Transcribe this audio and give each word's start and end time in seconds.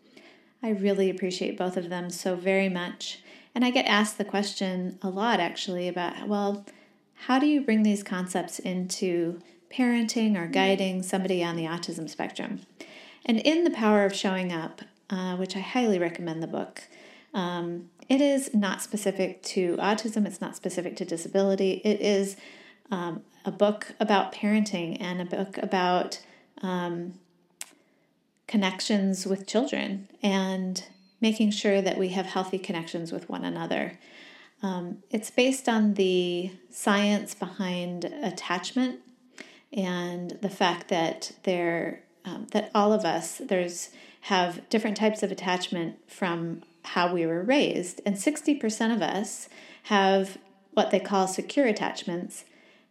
I 0.63 0.69
really 0.69 1.09
appreciate 1.09 1.57
both 1.57 1.75
of 1.75 1.89
them 1.89 2.09
so 2.09 2.35
very 2.35 2.69
much. 2.69 3.19
And 3.53 3.65
I 3.65 3.69
get 3.69 3.85
asked 3.85 4.17
the 4.17 4.25
question 4.25 4.97
a 5.01 5.09
lot 5.09 5.39
actually 5.39 5.87
about, 5.87 6.27
well, 6.27 6.65
how 7.25 7.39
do 7.39 7.45
you 7.45 7.61
bring 7.61 7.83
these 7.83 8.03
concepts 8.03 8.59
into 8.59 9.39
parenting 9.71 10.37
or 10.37 10.47
guiding 10.47 11.03
somebody 11.03 11.43
on 11.43 11.55
the 11.55 11.65
autism 11.65 12.09
spectrum? 12.09 12.61
And 13.25 13.39
in 13.39 13.63
The 13.63 13.71
Power 13.71 14.05
of 14.05 14.15
Showing 14.15 14.51
Up, 14.51 14.81
uh, 15.09 15.35
which 15.35 15.55
I 15.55 15.59
highly 15.59 15.99
recommend 15.99 16.41
the 16.41 16.47
book, 16.47 16.83
um, 17.33 17.89
it 18.09 18.21
is 18.21 18.53
not 18.53 18.81
specific 18.81 19.43
to 19.43 19.77
autism, 19.77 20.25
it's 20.25 20.41
not 20.41 20.55
specific 20.55 20.95
to 20.97 21.05
disability. 21.05 21.81
It 21.83 22.01
is 22.01 22.35
um, 22.89 23.21
a 23.45 23.51
book 23.51 23.93
about 23.99 24.33
parenting 24.33 24.97
and 24.99 25.21
a 25.21 25.25
book 25.25 25.57
about 25.59 26.19
um, 26.61 27.13
connections 28.47 29.25
with 29.25 29.47
children 29.47 30.09
and 30.21 30.83
making 31.21 31.51
sure 31.51 31.81
that 31.81 31.97
we 31.97 32.09
have 32.09 32.25
healthy 32.25 32.57
connections 32.57 33.11
with 33.11 33.29
one 33.29 33.45
another. 33.45 33.99
Um, 34.63 34.97
it's 35.09 35.31
based 35.31 35.69
on 35.69 35.93
the 35.93 36.51
science 36.69 37.33
behind 37.33 38.05
attachment 38.05 38.99
and 39.71 40.31
the 40.41 40.49
fact 40.49 40.89
that 40.89 41.31
there 41.43 42.03
um, 42.25 42.47
that 42.51 42.69
all 42.75 42.93
of 42.93 43.03
us 43.05 43.41
there's 43.43 43.89
have 44.21 44.67
different 44.69 44.97
types 44.97 45.23
of 45.23 45.31
attachment 45.31 45.97
from 46.07 46.61
how 46.83 47.11
we 47.11 47.25
were 47.25 47.41
raised, 47.41 48.01
and 48.05 48.15
60% 48.15 48.93
of 48.93 49.01
us 49.01 49.49
have 49.83 50.37
what 50.73 50.91
they 50.91 50.99
call 50.99 51.27
secure 51.27 51.65
attachments, 51.65 52.45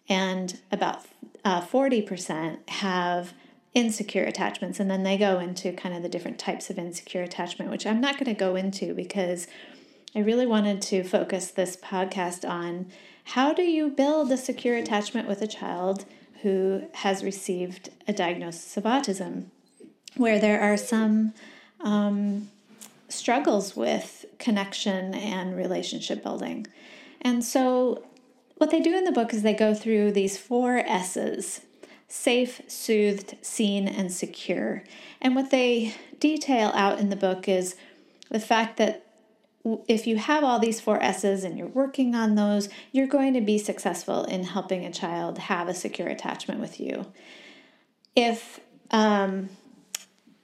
and 0.09 0.59
about 0.72 1.05
uh, 1.44 1.61
40% 1.61 2.69
have 2.69 3.33
insecure 3.75 4.25
attachments. 4.25 4.81
And 4.81 4.91
then 4.91 5.03
they 5.03 5.17
go 5.17 5.39
into 5.39 5.73
kind 5.73 5.95
of 5.95 6.03
the 6.03 6.09
different 6.09 6.39
types 6.39 6.71
of 6.71 6.79
insecure 6.79 7.23
attachment, 7.23 7.71
which 7.71 7.87
I'm 7.87 8.01
not 8.01 8.15
going 8.19 8.35
to 8.35 8.39
go 8.39 8.57
into 8.57 8.95
because 8.95 9.47
I 10.15 10.21
really 10.21 10.47
wanted 10.47 10.83
to 10.83 11.05
focus 11.05 11.51
this 11.51 11.77
podcast 11.77 12.49
on 12.49 12.91
how 13.25 13.53
do 13.53 13.62
you 13.62 13.89
build 13.89 14.33
a 14.33 14.37
secure 14.37 14.77
attachment 14.77 15.29
with 15.29 15.41
a 15.41 15.47
child 15.47 16.05
who 16.43 16.83
has 16.95 17.23
received 17.23 17.91
a 18.09 18.12
diagnosis 18.12 18.77
of 18.77 18.85
autism, 18.85 19.47
where 20.17 20.41
there 20.41 20.61
are 20.61 20.77
some 20.77 21.33
um, 21.81 22.49
struggles 23.09 23.77
with 23.77 24.25
connection 24.39 25.15
and 25.15 25.57
relationship 25.57 26.23
building. 26.23 26.67
And 27.21 27.45
so, 27.45 28.05
what 28.57 28.71
they 28.71 28.81
do 28.81 28.97
in 28.97 29.05
the 29.05 29.12
book 29.12 29.33
is 29.33 29.43
they 29.43 29.55
go 29.55 29.75
through 29.75 30.12
these 30.12 30.37
four 30.37 30.79
S's 30.79 31.61
safe, 32.11 32.61
soothed, 32.66 33.36
seen, 33.41 33.86
and 33.86 34.12
secure. 34.12 34.83
And 35.20 35.36
what 35.36 35.50
they 35.50 35.94
detail 36.19 36.72
out 36.75 36.98
in 36.98 37.08
the 37.08 37.16
book 37.16 37.48
is 37.48 37.77
the 38.30 38.41
fact 38.41 38.77
that 38.78 39.06
if 39.86 40.06
you 40.08 40.16
have 40.16 40.42
all 40.42 40.58
these 40.58 40.81
four 40.81 41.00
S's 41.00 41.44
and 41.44 41.56
you're 41.56 41.69
working 41.69 42.16
on 42.16 42.34
those, 42.34 42.69
you're 42.91 43.06
going 43.06 43.33
to 43.34 43.41
be 43.41 43.58
successful 43.58 44.25
in 44.25 44.42
helping 44.42 44.84
a 44.84 44.92
child 44.92 45.38
have 45.38 45.69
a 45.69 45.75
secure 45.75 46.09
attachment 46.09 46.60
with 46.60 46.81
you. 46.81 47.06
If, 48.16 48.59
um, 48.91 49.50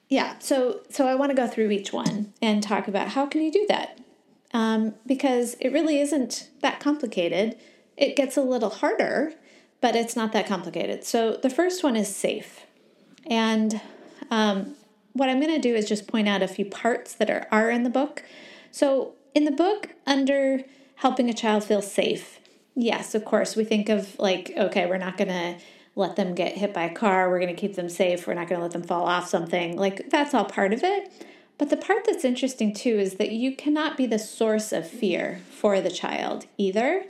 yeah, 0.09 0.39
so 0.39 0.83
so 0.89 1.09
I 1.09 1.17
want 1.17 1.31
to 1.31 1.37
go 1.37 1.49
through 1.49 1.71
each 1.73 1.93
one 1.93 2.33
and 2.41 2.63
talk 2.63 2.87
about 2.87 3.09
how 3.09 3.27
can 3.27 3.43
you 3.43 3.51
do 3.51 3.67
that, 3.69 3.99
um, 4.53 4.95
because 5.05 5.55
it 5.55 5.73
really 5.73 5.99
isn't 5.99 6.49
that 6.61 6.79
complicated. 6.79 7.57
It 7.97 8.15
gets 8.15 8.37
a 8.37 8.43
little 8.43 8.71
harder 8.71 9.35
but 9.87 9.95
it's 9.95 10.17
not 10.17 10.33
that 10.33 10.49
complicated. 10.49 11.05
So 11.05 11.37
the 11.37 11.49
first 11.49 11.85
one 11.85 11.95
is 11.95 12.13
safe. 12.13 12.67
And 13.25 13.81
um, 14.33 14.75
what 15.13 15.29
I'm 15.29 15.39
going 15.39 15.55
to 15.55 15.61
do 15.61 15.77
is 15.77 15.89
just 15.89 16.09
point 16.09 16.27
out 16.27 16.43
a 16.43 16.49
few 16.49 16.65
parts 16.65 17.15
that 17.15 17.31
are, 17.31 17.47
are 17.53 17.71
in 17.71 17.85
the 17.85 17.89
book. 17.89 18.25
So 18.73 19.13
in 19.33 19.45
the 19.45 19.53
book, 19.53 19.91
under 20.05 20.65
helping 20.97 21.31
a 21.31 21.33
child 21.33 21.63
feel 21.63 21.83
safe, 21.83 22.41
yes, 22.75 23.15
of 23.15 23.25
course, 23.25 23.55
we 23.55 23.63
think 23.63 23.89
of 23.89 24.19
like, 24.19 24.53
okay, 24.57 24.87
we're 24.87 24.99
not 24.99 25.17
going 25.17 25.29
to 25.29 25.55
let 25.95 26.17
them 26.17 26.35
get 26.35 26.57
hit 26.57 26.75
by 26.75 26.83
a 26.83 26.93
car, 26.93 27.31
we're 27.31 27.39
going 27.39 27.55
to 27.55 27.61
keep 27.61 27.77
them 27.77 27.89
safe, 27.89 28.27
we're 28.27 28.35
not 28.35 28.49
going 28.49 28.59
to 28.59 28.65
let 28.65 28.73
them 28.73 28.83
fall 28.83 29.07
off 29.07 29.29
something. 29.29 29.77
Like, 29.77 30.11
that's 30.11 30.35
all 30.35 30.47
part 30.47 30.73
of 30.73 30.83
it. 30.83 31.13
But 31.59 31.71
the 31.71 31.77
part 31.77 32.07
that's 32.07 32.25
interesting 32.25 32.75
too 32.75 32.99
is 32.99 33.15
that 33.19 33.31
you 33.31 33.55
cannot 33.55 33.97
be 33.97 34.07
the 34.07 34.19
source 34.19 34.73
of 34.73 34.91
fear 34.91 35.43
for 35.49 35.81
the 35.81 35.93
child 35.93 36.47
either. 36.59 37.05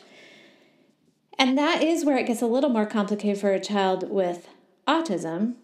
And 1.39 1.57
that 1.59 1.83
is 1.83 2.05
where 2.05 2.17
it 2.17 2.27
gets 2.27 2.43
a 2.43 2.47
little 2.47 2.71
more 2.71 2.87
complicated 2.87 3.41
for 3.41 3.53
a 3.53 3.61
child 3.61 4.11
with 4.11 4.49
autism, 4.89 5.55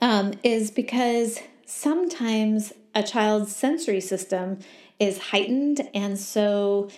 um, 0.00 0.34
is 0.42 0.70
because 0.70 1.40
sometimes 1.64 2.72
a 2.94 3.02
child's 3.02 3.54
sensory 3.54 4.00
system 4.00 4.58
is 4.98 5.18
heightened. 5.18 5.88
And 5.94 6.18
so 6.18 6.88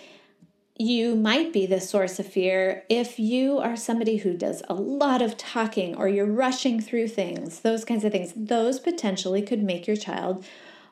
you 0.79 1.15
might 1.15 1.51
be 1.51 1.65
the 1.65 1.81
source 1.81 2.19
of 2.19 2.27
fear 2.27 2.83
if 2.87 3.17
you 3.17 3.57
are 3.57 3.75
somebody 3.75 4.17
who 4.17 4.33
does 4.33 4.61
a 4.69 4.75
lot 4.75 5.21
of 5.21 5.35
talking 5.37 5.95
or 5.95 6.07
you're 6.07 6.25
rushing 6.25 6.79
through 6.79 7.07
things, 7.07 7.61
those 7.61 7.83
kinds 7.83 8.03
of 8.03 8.11
things. 8.11 8.33
Those 8.35 8.79
potentially 8.79 9.41
could 9.41 9.63
make 9.63 9.87
your 9.87 9.95
child 9.95 10.45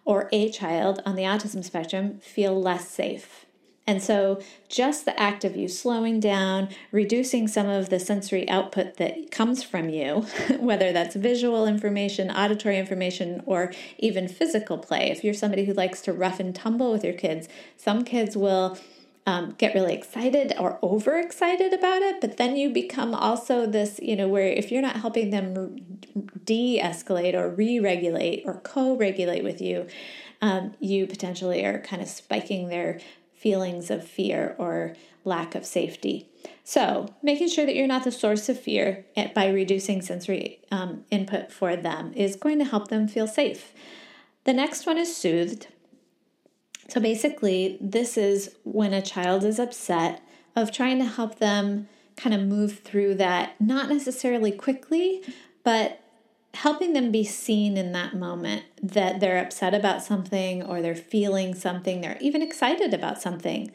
or 0.03 0.29
a 0.31 0.49
child 0.49 1.01
on 1.05 1.15
the 1.15 1.23
autism 1.23 1.63
spectrum 1.63 2.19
feel 2.19 2.59
less 2.59 2.89
safe. 2.89 3.44
And 3.87 4.01
so, 4.01 4.41
just 4.67 5.05
the 5.05 5.19
act 5.19 5.43
of 5.43 5.55
you 5.55 5.67
slowing 5.67 6.19
down, 6.19 6.69
reducing 6.91 7.47
some 7.47 7.69
of 7.69 7.89
the 7.89 7.99
sensory 7.99 8.49
output 8.49 8.97
that 8.97 9.29
comes 9.29 9.61
from 9.61 9.89
you, 9.89 10.21
whether 10.59 10.91
that's 10.91 11.15
visual 11.15 11.67
information, 11.67 12.31
auditory 12.31 12.79
information, 12.79 13.43
or 13.45 13.71
even 13.99 14.27
physical 14.27 14.79
play. 14.79 15.11
If 15.11 15.23
you're 15.23 15.35
somebody 15.35 15.65
who 15.65 15.73
likes 15.73 16.01
to 16.01 16.13
rough 16.13 16.39
and 16.39 16.55
tumble 16.55 16.91
with 16.91 17.03
your 17.03 17.13
kids, 17.13 17.47
some 17.77 18.03
kids 18.03 18.35
will 18.35 18.77
um, 19.27 19.53
get 19.57 19.75
really 19.75 19.93
excited 19.93 20.53
or 20.59 20.79
overexcited 20.83 21.73
about 21.73 22.01
it, 22.01 22.21
but 22.21 22.37
then 22.37 22.55
you 22.55 22.71
become 22.71 23.13
also 23.13 23.65
this, 23.67 23.99
you 24.01 24.15
know, 24.15 24.27
where 24.27 24.47
if 24.47 24.71
you're 24.71 24.81
not 24.81 24.97
helping 24.97 25.29
them 25.29 25.97
de 26.43 26.79
escalate 26.79 27.33
or 27.33 27.49
re 27.49 27.79
regulate 27.79 28.43
or 28.45 28.55
co 28.55 28.95
regulate 28.95 29.43
with 29.43 29.61
you, 29.61 29.87
um, 30.41 30.73
you 30.79 31.07
potentially 31.07 31.65
are 31.65 31.79
kind 31.79 32.01
of 32.01 32.07
spiking 32.07 32.69
their 32.69 32.99
feelings 33.45 33.91
of 33.91 34.03
fear 34.03 34.55
or 34.57 34.95
lack 35.23 35.53
of 35.53 35.63
safety. 35.63 36.27
So, 36.63 37.13
making 37.21 37.49
sure 37.49 37.63
that 37.67 37.75
you're 37.75 37.85
not 37.85 38.03
the 38.03 38.11
source 38.11 38.49
of 38.49 38.59
fear 38.59 39.05
by 39.35 39.49
reducing 39.49 40.01
sensory 40.01 40.61
um, 40.71 41.05
input 41.11 41.51
for 41.51 41.75
them 41.75 42.11
is 42.15 42.35
going 42.35 42.57
to 42.57 42.65
help 42.65 42.87
them 42.87 43.07
feel 43.07 43.27
safe. 43.27 43.71
The 44.45 44.53
next 44.53 44.87
one 44.87 44.97
is 44.97 45.15
soothed. 45.15 45.67
So, 46.87 46.99
basically, 46.99 47.77
this 47.79 48.17
is 48.17 48.55
when 48.63 48.95
a 48.95 49.01
child 49.13 49.43
is 49.43 49.59
upset, 49.59 50.23
of 50.55 50.71
trying 50.71 50.97
to 50.97 51.05
help 51.05 51.37
them 51.37 51.87
kind 52.17 52.33
of 52.33 52.41
move 52.41 52.79
through 52.79 53.13
that, 53.15 53.61
not 53.61 53.89
necessarily 53.89 54.51
quickly, 54.51 55.21
but 55.63 56.01
helping 56.55 56.93
them 56.93 57.11
be 57.11 57.23
seen 57.23 57.77
in 57.77 57.91
that 57.91 58.15
moment 58.15 58.63
that 58.81 59.19
they're 59.19 59.37
upset 59.37 59.73
about 59.73 60.01
something 60.01 60.63
or 60.63 60.81
they're 60.81 60.95
feeling 60.95 61.53
something, 61.53 62.01
they're 62.01 62.17
even 62.21 62.41
excited 62.41 62.93
about 62.93 63.21
something, 63.21 63.71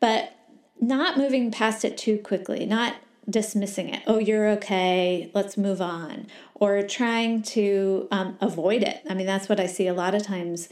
but 0.00 0.34
not 0.80 1.16
moving 1.16 1.50
past 1.50 1.84
it 1.84 1.96
too 1.96 2.18
quickly, 2.18 2.66
not 2.66 2.96
dismissing 3.28 3.88
it. 3.88 4.02
Oh, 4.06 4.18
you're 4.18 4.48
okay, 4.50 5.30
let's 5.34 5.56
move 5.56 5.80
on, 5.80 6.26
or 6.54 6.82
trying 6.82 7.42
to 7.42 8.06
um, 8.10 8.36
avoid 8.40 8.82
it. 8.82 9.02
I 9.08 9.14
mean, 9.14 9.26
that's 9.26 9.48
what 9.48 9.58
I 9.58 9.66
see 9.66 9.86
a 9.86 9.94
lot 9.94 10.14
of 10.14 10.22
times 10.22 10.68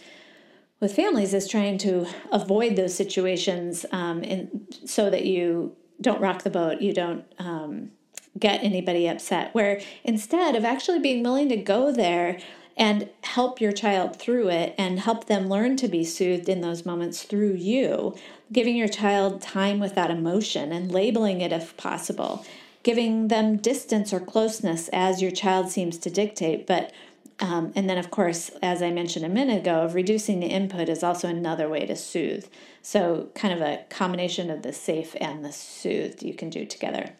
with 0.80 0.94
families 0.94 1.32
is 1.32 1.48
trying 1.48 1.78
to 1.78 2.06
avoid 2.30 2.76
those 2.76 2.94
situations 2.94 3.86
um, 3.92 4.22
in, 4.22 4.66
so 4.84 5.08
that 5.08 5.24
you 5.24 5.74
don't 6.00 6.20
rock 6.20 6.42
the 6.42 6.50
boat, 6.50 6.80
you 6.80 6.92
don't. 6.92 7.24
Um, 7.38 7.90
get 8.38 8.62
anybody 8.62 9.08
upset. 9.08 9.54
Where 9.54 9.80
instead 10.02 10.56
of 10.56 10.64
actually 10.64 11.00
being 11.00 11.22
willing 11.22 11.48
to 11.50 11.56
go 11.56 11.92
there 11.92 12.38
and 12.76 13.08
help 13.22 13.60
your 13.60 13.72
child 13.72 14.16
through 14.16 14.48
it 14.48 14.74
and 14.76 14.98
help 15.00 15.26
them 15.26 15.48
learn 15.48 15.76
to 15.76 15.88
be 15.88 16.04
soothed 16.04 16.48
in 16.48 16.60
those 16.60 16.84
moments 16.84 17.22
through 17.22 17.54
you, 17.54 18.14
giving 18.52 18.76
your 18.76 18.88
child 18.88 19.40
time 19.40 19.78
without 19.78 20.10
emotion 20.10 20.72
and 20.72 20.90
labeling 20.90 21.40
it 21.40 21.52
if 21.52 21.76
possible, 21.76 22.44
giving 22.82 23.28
them 23.28 23.56
distance 23.56 24.12
or 24.12 24.20
closeness 24.20 24.88
as 24.92 25.22
your 25.22 25.30
child 25.30 25.70
seems 25.70 25.98
to 25.98 26.10
dictate, 26.10 26.66
but 26.66 26.92
um, 27.40 27.72
and 27.74 27.90
then, 27.90 27.98
of 27.98 28.12
course, 28.12 28.50
as 28.62 28.80
I 28.80 28.92
mentioned 28.92 29.24
a 29.24 29.28
minute 29.28 29.62
ago, 29.62 29.82
of 29.82 29.94
reducing 29.94 30.38
the 30.38 30.46
input 30.46 30.88
is 30.88 31.02
also 31.02 31.28
another 31.28 31.68
way 31.68 31.84
to 31.84 31.96
soothe. 31.96 32.46
So, 32.80 33.28
kind 33.34 33.52
of 33.52 33.60
a 33.60 33.84
combination 33.90 34.50
of 34.50 34.62
the 34.62 34.72
safe 34.72 35.16
and 35.20 35.44
the 35.44 35.50
soothed 35.50 36.22
you 36.22 36.34
can 36.34 36.48
do 36.48 36.64
together. 36.64 37.14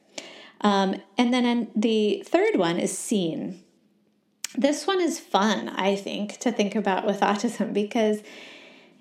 Um, 0.65 1.01
and 1.19 1.33
then 1.33 1.71
the 1.77 2.25
third 2.27 2.57
one 2.57 2.79
is 2.79 2.97
seen. 2.97 3.63
This 4.57 4.87
one 4.87 5.01
is 5.01 5.21
fun, 5.21 5.69
I 5.69 5.95
think, 5.95 6.39
to 6.39 6.51
think 6.51 6.75
about 6.75 7.07
with 7.07 7.21
autism 7.21 7.73
because 7.75 8.23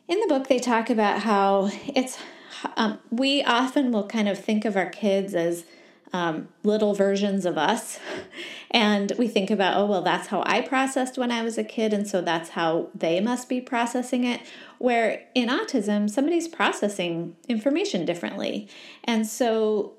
in 0.08 0.20
the 0.20 0.28
book 0.28 0.48
they 0.48 0.60
talk 0.60 0.90
about 0.90 1.22
how 1.22 1.72
it's 1.88 2.20
um, 2.76 3.00
we 3.10 3.44
often 3.44 3.92
will 3.92 4.08
kind 4.08 4.28
of 4.28 4.38
think 4.38 4.66
of 4.66 4.76
our 4.76 4.90
kids 4.90 5.34
as 5.34 5.64
um, 6.12 6.50
little 6.64 6.94
versions 6.94 7.46
of 7.46 7.58
us. 7.58 8.00
And 8.76 9.14
we 9.20 9.28
think 9.28 9.52
about, 9.52 9.78
oh, 9.78 9.86
well, 9.86 10.02
that's 10.02 10.30
how 10.30 10.42
I 10.48 10.62
processed 10.62 11.16
when 11.16 11.30
I 11.30 11.44
was 11.44 11.60
a 11.60 11.64
kid, 11.64 11.94
and 11.94 12.08
so 12.08 12.22
that's 12.22 12.50
how 12.50 12.90
they 12.96 13.20
must 13.20 13.48
be 13.48 13.62
processing 13.62 14.24
it. 14.24 14.42
Where 14.80 15.26
in 15.36 15.48
autism, 15.50 16.10
somebody's 16.10 16.48
processing 16.48 17.36
information 17.48 18.04
differently. 18.04 18.68
And 19.04 19.28
so 19.28 19.94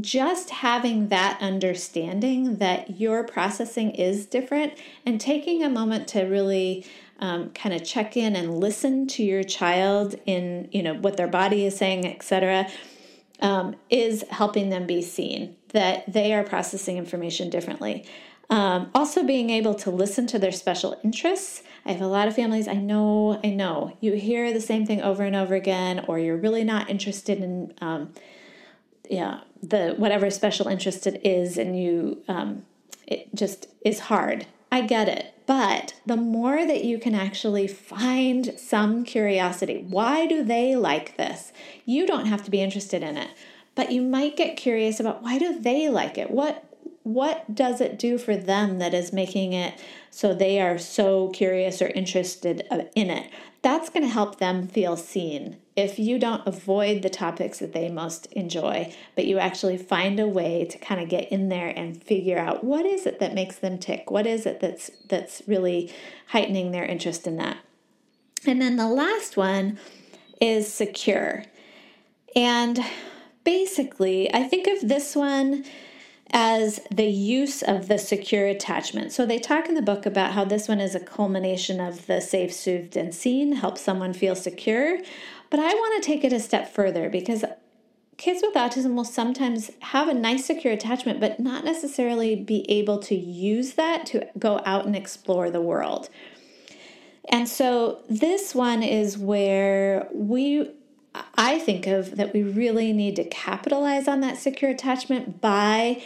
just 0.00 0.50
having 0.50 1.08
that 1.08 1.38
understanding 1.40 2.56
that 2.56 2.98
your 2.98 3.24
processing 3.24 3.92
is 3.92 4.26
different 4.26 4.72
and 5.06 5.20
taking 5.20 5.62
a 5.62 5.68
moment 5.68 6.08
to 6.08 6.22
really 6.22 6.84
um, 7.20 7.50
kind 7.50 7.74
of 7.74 7.84
check 7.84 8.16
in 8.16 8.34
and 8.34 8.58
listen 8.58 9.06
to 9.06 9.22
your 9.22 9.44
child 9.44 10.16
in 10.26 10.68
you 10.72 10.82
know 10.82 10.94
what 10.94 11.16
their 11.16 11.28
body 11.28 11.64
is 11.64 11.76
saying 11.76 12.04
etc 12.04 12.68
um, 13.40 13.76
is 13.90 14.24
helping 14.30 14.70
them 14.70 14.86
be 14.86 15.00
seen 15.02 15.56
that 15.68 16.10
they 16.12 16.32
are 16.32 16.44
processing 16.44 16.96
information 16.96 17.50
differently. 17.50 18.06
Um, 18.48 18.90
also 18.94 19.24
being 19.24 19.50
able 19.50 19.74
to 19.76 19.90
listen 19.90 20.26
to 20.28 20.38
their 20.38 20.52
special 20.52 20.98
interests. 21.02 21.62
I 21.84 21.92
have 21.92 22.00
a 22.00 22.06
lot 22.06 22.28
of 22.28 22.34
families 22.34 22.66
i 22.66 22.74
know 22.74 23.38
i 23.44 23.50
know 23.50 23.94
you 24.00 24.14
hear 24.14 24.54
the 24.54 24.60
same 24.60 24.86
thing 24.86 25.02
over 25.02 25.22
and 25.22 25.36
over 25.36 25.54
again 25.54 26.02
or 26.08 26.18
you're 26.18 26.38
really 26.38 26.64
not 26.64 26.88
interested 26.88 27.42
in 27.42 27.74
um, 27.82 28.14
yeah 29.10 29.40
the 29.62 29.94
whatever 29.96 30.30
special 30.30 30.68
interest 30.68 31.06
it 31.06 31.24
is 31.24 31.58
and 31.58 31.78
you 31.78 32.22
um, 32.28 32.64
it 33.06 33.34
just 33.34 33.68
is 33.84 34.00
hard 34.00 34.46
i 34.72 34.80
get 34.80 35.08
it 35.08 35.34
but 35.46 35.94
the 36.06 36.16
more 36.16 36.66
that 36.66 36.84
you 36.84 36.98
can 36.98 37.14
actually 37.14 37.66
find 37.66 38.58
some 38.58 39.04
curiosity, 39.04 39.84
why 39.88 40.26
do 40.26 40.42
they 40.42 40.74
like 40.74 41.16
this? 41.16 41.52
You 41.84 42.06
don't 42.06 42.26
have 42.26 42.42
to 42.44 42.50
be 42.50 42.62
interested 42.62 43.02
in 43.02 43.18
it, 43.18 43.28
but 43.74 43.92
you 43.92 44.00
might 44.00 44.36
get 44.36 44.56
curious 44.56 45.00
about 45.00 45.22
why 45.22 45.38
do 45.38 45.58
they 45.60 45.88
like 45.88 46.16
it? 46.18 46.30
What 46.30 46.64
what 47.02 47.54
does 47.54 47.82
it 47.82 47.98
do 47.98 48.16
for 48.16 48.34
them 48.34 48.78
that 48.78 48.94
is 48.94 49.12
making 49.12 49.52
it 49.52 49.78
so 50.10 50.32
they 50.32 50.58
are 50.58 50.78
so 50.78 51.28
curious 51.28 51.82
or 51.82 51.88
interested 51.88 52.66
in 52.94 53.10
it? 53.10 53.30
That's 53.60 53.90
going 53.90 54.04
to 54.04 54.12
help 54.12 54.38
them 54.38 54.66
feel 54.66 54.96
seen 54.96 55.58
if 55.76 55.98
you 55.98 56.18
don't 56.18 56.46
avoid 56.46 57.02
the 57.02 57.10
topics 57.10 57.58
that 57.58 57.72
they 57.72 57.88
most 57.88 58.26
enjoy, 58.26 58.94
but 59.16 59.26
you 59.26 59.38
actually 59.38 59.76
find 59.76 60.20
a 60.20 60.28
way 60.28 60.64
to 60.66 60.78
kind 60.78 61.00
of 61.00 61.08
get 61.08 61.32
in 61.32 61.48
there 61.48 61.68
and 61.68 62.00
figure 62.02 62.38
out 62.38 62.62
what 62.62 62.86
is 62.86 63.06
it 63.06 63.18
that 63.18 63.34
makes 63.34 63.56
them 63.56 63.78
tick? 63.78 64.10
What 64.10 64.26
is 64.26 64.46
it 64.46 64.60
that's 64.60 64.90
that's 65.08 65.42
really 65.46 65.92
heightening 66.28 66.70
their 66.70 66.84
interest 66.84 67.26
in 67.26 67.36
that? 67.38 67.58
And 68.46 68.60
then 68.62 68.76
the 68.76 68.88
last 68.88 69.36
one 69.36 69.78
is 70.40 70.72
secure. 70.72 71.44
And 72.36 72.78
basically, 73.42 74.32
I 74.32 74.44
think 74.44 74.66
of 74.66 74.88
this 74.88 75.16
one 75.16 75.64
as 76.30 76.80
the 76.90 77.06
use 77.06 77.62
of 77.62 77.86
the 77.88 77.98
secure 77.98 78.46
attachment. 78.46 79.12
So 79.12 79.24
they 79.24 79.38
talk 79.38 79.68
in 79.68 79.74
the 79.74 79.82
book 79.82 80.04
about 80.04 80.32
how 80.32 80.44
this 80.44 80.68
one 80.68 80.80
is 80.80 80.94
a 80.94 81.00
culmination 81.00 81.80
of 81.80 82.06
the 82.06 82.20
safe, 82.20 82.52
soothed, 82.52 82.96
and 82.96 83.14
seen, 83.14 83.52
help 83.52 83.78
someone 83.78 84.12
feel 84.12 84.34
secure. 84.34 84.98
But 85.54 85.62
I 85.62 85.72
want 85.72 86.02
to 86.02 86.04
take 86.04 86.24
it 86.24 86.32
a 86.32 86.40
step 86.40 86.74
further 86.74 87.08
because 87.08 87.44
kids 88.16 88.42
with 88.42 88.56
autism 88.56 88.96
will 88.96 89.04
sometimes 89.04 89.70
have 89.82 90.08
a 90.08 90.12
nice 90.12 90.46
secure 90.46 90.72
attachment, 90.72 91.20
but 91.20 91.38
not 91.38 91.64
necessarily 91.64 92.34
be 92.34 92.68
able 92.68 92.98
to 93.02 93.14
use 93.14 93.74
that 93.74 94.04
to 94.06 94.26
go 94.36 94.60
out 94.66 94.84
and 94.84 94.96
explore 94.96 95.52
the 95.52 95.60
world. 95.60 96.08
And 97.28 97.48
so 97.48 98.00
this 98.10 98.52
one 98.52 98.82
is 98.82 99.16
where 99.16 100.08
we 100.12 100.72
I 101.36 101.60
think 101.60 101.86
of 101.86 102.16
that 102.16 102.34
we 102.34 102.42
really 102.42 102.92
need 102.92 103.14
to 103.14 103.24
capitalize 103.24 104.08
on 104.08 104.22
that 104.22 104.36
secure 104.36 104.72
attachment 104.72 105.40
by 105.40 106.02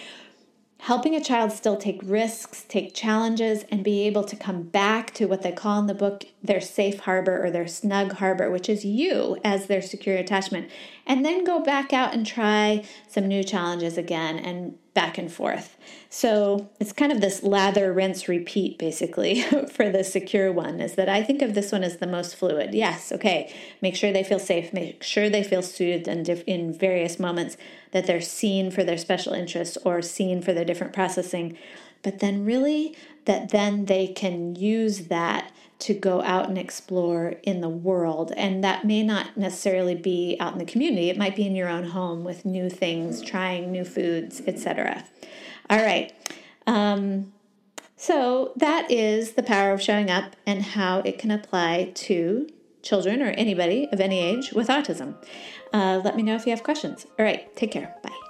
helping 0.79 1.15
a 1.15 1.21
child 1.23 1.53
still 1.53 1.77
take 1.77 2.01
risks, 2.03 2.65
take 2.69 2.95
challenges, 2.95 3.65
and 3.71 3.85
be 3.85 4.03
able 4.03 4.25
to 4.25 4.37
come 4.37 4.63
back 4.63 5.13
to 5.15 5.27
what 5.27 5.43
they 5.43 5.53
call 5.53 5.79
in 5.81 5.87
the 5.87 5.95
book 5.95 6.25
their 6.43 6.61
safe 6.61 7.01
harbor 7.01 7.45
or 7.45 7.51
their 7.51 7.67
snug 7.67 8.13
harbor, 8.13 8.51
which 8.51 8.69
is 8.69 8.85
you 8.85 9.37
as 9.45 9.67
their 9.67 9.83
secure 9.83 10.17
attachment, 10.17 10.71
and 11.07 11.25
then 11.25 11.45
go 11.45 11.61
back 11.61 11.93
out 11.93 12.15
and 12.15 12.27
try 12.27 12.85
some 13.09 13.27
new 13.27 13.43
challenges 13.43 13.99
again 13.99 14.39
and 14.39 14.79
back 14.95 15.19
and 15.19 15.33
forth. 15.33 15.77
So 16.11 16.71
it's 16.81 16.93
kind 16.93 17.13
of 17.13 17.21
this 17.21 17.43
lather, 17.43 17.93
rinse, 17.93 18.29
repeat 18.29 18.79
basically 18.79 19.43
for 19.71 19.91
the 19.91 20.03
secure 20.03 20.51
one 20.51 20.81
is 20.81 20.95
that 20.95 21.09
I 21.09 21.23
think 21.23 21.43
of 21.43 21.55
this 21.55 21.71
one 21.71 21.85
as 21.85 21.99
the 21.99 22.07
most 22.07 22.35
fluid. 22.37 22.75
Yes, 22.75 23.13
okay, 23.13 23.55
make 23.81 23.95
sure 23.95 24.13
they 24.13 24.25
feel 24.25 24.39
safe, 24.39 24.73
make 24.73 25.03
sure 25.03 25.29
they 25.29 25.45
feel 25.45 25.63
soothed 25.63 26.09
and 26.09 26.29
in 26.29 26.73
various 26.73 27.19
moments 27.19 27.57
that 27.93 28.07
they're 28.07 28.21
seen 28.21 28.71
for 28.71 28.83
their 28.83 28.99
special 28.99 29.33
interests 29.33 29.79
or 29.85 30.03
seen 30.03 30.43
for 30.43 30.53
their 30.53 30.65
different 30.65 30.93
processing. 30.93 31.57
But 32.03 32.21
then, 32.21 32.45
really, 32.45 32.97
that 33.25 33.51
then 33.51 33.87
they 33.87 34.07
can 34.07 34.55
use 34.55 35.09
that 35.09 35.53
to 35.81 35.95
go 35.95 36.23
out 36.23 36.49
and 36.49 36.59
explore 36.59 37.35
in 37.43 37.61
the 37.61 37.69
world. 37.69 38.33
And 38.37 38.65
that 38.65 38.85
may 38.85 39.03
not 39.03 39.37
necessarily 39.37 39.95
be 39.95 40.37
out 40.41 40.53
in 40.53 40.59
the 40.59 40.65
community, 40.65 41.11
it 41.11 41.17
might 41.17 41.37
be 41.37 41.47
in 41.47 41.55
your 41.55 41.69
own 41.69 41.85
home 41.85 42.25
with 42.25 42.45
new 42.45 42.69
things, 42.69 43.23
trying 43.23 43.71
new 43.71 43.85
foods, 43.85 44.43
etc. 44.47 45.05
All 45.71 45.79
right. 45.79 46.13
Um, 46.67 47.33
so 47.97 48.53
that 48.57 48.91
is 48.91 49.33
the 49.33 49.43
power 49.43 49.73
of 49.73 49.83
showing 49.83 50.11
up 50.11 50.37
and 50.47 50.63
how 50.63 51.01
it 51.01 51.19
can 51.19 51.31
apply 51.31 51.93
to 51.95 52.49
children 52.83 53.21
or 53.23 53.31
anybody 53.31 53.89
of 53.93 54.01
any 54.01 54.21
age 54.21 54.53
with 54.53 54.69
autism. 54.69 55.15
Uh, 55.73 56.01
let 56.05 56.17
me 56.17 56.23
know 56.23 56.35
if 56.35 56.47
you 56.47 56.51
have 56.51 56.63
questions. 56.63 57.07
All 57.19 57.25
right, 57.25 57.55
take 57.57 57.73
care. 57.73 57.95
Bye. 58.03 58.28